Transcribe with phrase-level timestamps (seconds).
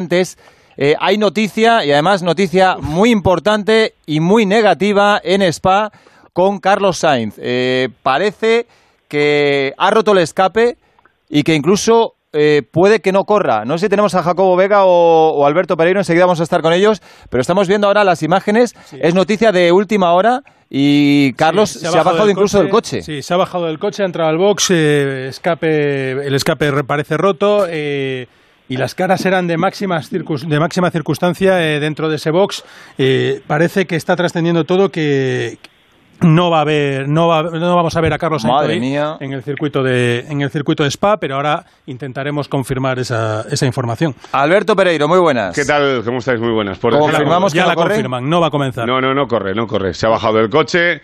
[0.00, 0.38] antes,
[0.76, 5.90] eh, hay noticia y además noticia muy importante y muy negativa en Spa
[6.32, 7.34] con Carlos Sainz.
[7.38, 8.66] Eh, parece
[9.08, 10.76] que ha roto el escape
[11.28, 13.64] y que incluso eh, puede que no corra.
[13.64, 16.62] No sé si tenemos a Jacobo Vega o, o Alberto Pereiro, enseguida vamos a estar
[16.62, 18.74] con ellos, pero estamos viendo ahora las imágenes.
[18.92, 20.40] Es noticia de última hora
[20.70, 23.02] y Carlos Sí, se, ha bajado, incluso del coche.
[23.02, 26.84] Sí, se ha bajado del coche, ha entrado al box, eh, escape, el escape re-
[26.84, 28.28] parece roto eh,
[28.70, 32.64] y las caras eran de, máximas circus- de máxima circunstancia eh, dentro de ese box.
[32.96, 35.58] Eh, parece que está trascendiendo todo que
[36.20, 39.42] no va a haber, no, va- no vamos a ver a Carlos Sainz en el
[39.42, 44.14] circuito de en el circuito de Spa, pero ahora intentaremos confirmar esa, esa información.
[44.32, 45.54] Alberto Pereiro, muy buenas.
[45.54, 46.02] ¿Qué tal?
[46.04, 46.38] ¿Cómo estáis?
[46.40, 46.78] Muy buenas.
[46.78, 47.12] Por ¿Confirmamos?
[47.12, 47.94] decirlo- ¿Confirmamos ya que la no corre?
[47.94, 48.86] confirman, no va a comenzar.
[48.86, 49.94] No, no, no corre, no corre.
[49.94, 51.00] Se ha bajado del coche,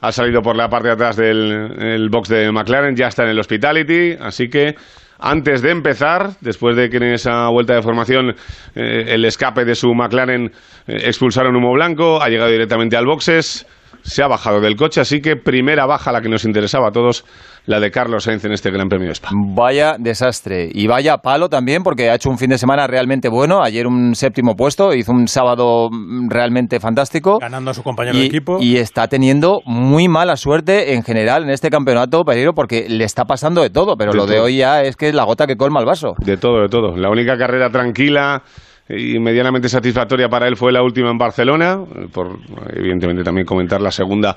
[0.00, 3.28] ha salido por la parte de atrás del el box de McLaren, ya está en
[3.28, 4.74] el Hospitality, así que
[5.18, 8.30] antes de empezar, después de que en esa vuelta de formación
[8.74, 10.52] eh, el escape de su McLaren
[10.86, 13.66] eh, expulsaron humo blanco, ha llegado directamente al boxes,
[14.04, 17.24] se ha bajado del coche, así que primera baja la que nos interesaba a todos,
[17.64, 19.30] la de Carlos Sainz en este Gran Premio de Spa.
[19.32, 20.68] Vaya desastre.
[20.72, 23.62] Y vaya palo también, porque ha hecho un fin de semana realmente bueno.
[23.62, 27.38] Ayer un séptimo puesto, hizo un sábado mm, realmente fantástico.
[27.38, 28.58] Ganando a su compañero de equipo.
[28.60, 33.24] y está teniendo muy mala suerte en general en este campeonato, Pereiro, porque le está
[33.24, 33.96] pasando de todo.
[33.96, 36.14] Pero De lo de hoy ya es que es la gota que colma el vaso.
[36.18, 36.94] De todo, de todo.
[36.96, 38.42] La única carrera tranquila
[38.88, 42.38] y medianamente satisfactoria para él fue la última en Barcelona, eh, por
[42.74, 44.36] evidentemente también comentar la segunda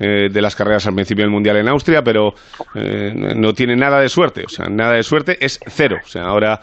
[0.00, 2.34] eh, de las carreras al principio del Mundial en Austria, pero
[2.74, 5.98] eh, no tiene nada de suerte, o sea, nada de suerte es cero.
[6.04, 6.60] O sea, ahora,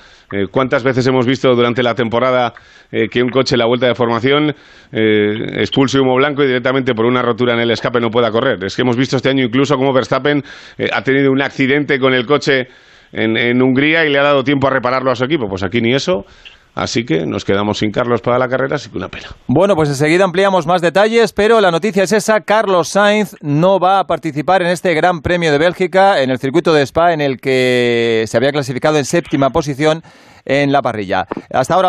[0.51, 2.53] ¿cuántas veces hemos visto durante la temporada
[2.89, 4.53] que un coche en la vuelta de formación
[4.91, 8.63] expulse humo blanco y directamente por una rotura en el escape no pueda correr?
[8.65, 10.43] Es que hemos visto este año incluso cómo Verstappen
[10.91, 12.67] ha tenido un accidente con el coche
[13.13, 15.47] en, en Hungría y le ha dado tiempo a repararlo a su equipo.
[15.47, 16.25] Pues aquí ni eso.
[16.73, 19.27] Así que nos quedamos sin Carlos para la carrera, así que una pena.
[19.47, 22.41] Bueno, pues enseguida ampliamos más detalles, pero la noticia es esa.
[22.41, 26.73] Carlos Sainz no va a participar en este Gran Premio de Bélgica, en el circuito
[26.73, 30.01] de Spa, en el que se había clasificado en séptima posición
[30.45, 31.27] en la parrilla.
[31.51, 31.79] Hasta ahora.